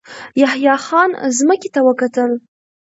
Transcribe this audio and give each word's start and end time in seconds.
يحيی 0.41 0.71
خان 0.85 1.09
ځمکې 1.37 1.69
ته 1.75 1.79
وکتل. 1.87 2.31